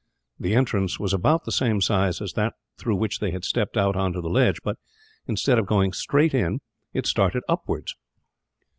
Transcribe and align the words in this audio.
The 0.39 0.55
entrance 0.55 0.99
was 0.99 1.13
about 1.13 1.43
the 1.45 1.51
same 1.51 1.79
size 1.79 2.21
as 2.21 2.33
that 2.33 2.55
through 2.79 2.95
which 2.95 3.19
they 3.19 3.29
had 3.29 3.45
stepped 3.45 3.77
out 3.77 3.95
on 3.95 4.13
to 4.13 4.21
the 4.21 4.31
ledge 4.31 4.57
but, 4.63 4.79
instead 5.27 5.59
of 5.59 5.67
going 5.67 5.93
straight 5.93 6.33
in, 6.33 6.59
it 6.91 7.05
started 7.05 7.43
upwards. 7.47 7.95